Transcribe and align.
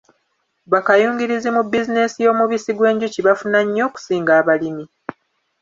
Bakayungirizi 0.71 1.49
mu 1.55 1.61
bizinensi 1.71 2.17
y'omubisi 2.25 2.71
gw'enjuki 2.77 3.19
bafuna 3.27 3.59
nnyo 3.63 3.83
okusinga 3.89 4.31
abalimi. 4.39 4.85